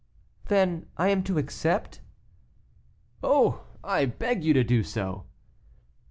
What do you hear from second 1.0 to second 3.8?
am to accept?" "Oh!